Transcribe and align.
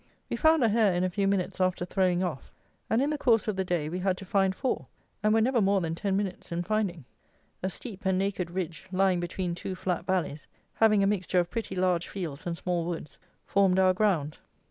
We 0.31 0.35
found 0.35 0.63
a 0.63 0.69
hare 0.69 0.95
in 0.95 1.03
a 1.03 1.11
few 1.11 1.27
minutes 1.27 1.61
after 1.61 1.85
throwing 1.85 2.23
off; 2.23 2.51
and 2.89 3.03
in 3.03 3.11
the 3.11 3.19
course 3.19 3.47
of 3.47 3.55
the 3.55 3.63
day 3.63 3.87
we 3.87 3.99
had 3.99 4.17
to 4.17 4.25
find 4.25 4.55
four, 4.55 4.87
and 5.21 5.31
were 5.31 5.41
never 5.41 5.61
more 5.61 5.79
than 5.79 5.93
ten 5.93 6.17
minutes 6.17 6.51
in 6.51 6.63
finding. 6.63 7.05
A 7.61 7.69
steep 7.69 8.03
and 8.03 8.17
naked 8.17 8.49
ridge, 8.49 8.87
lying 8.91 9.19
between 9.19 9.53
two 9.53 9.75
flat 9.75 10.07
valleys, 10.07 10.47
having 10.73 11.03
a 11.03 11.05
mixture 11.05 11.37
of 11.37 11.51
pretty 11.51 11.75
large 11.75 12.07
fields 12.07 12.47
and 12.47 12.57
small 12.57 12.83
woods, 12.83 13.19
formed 13.45 13.77
our 13.77 13.93
ground. 13.93 14.39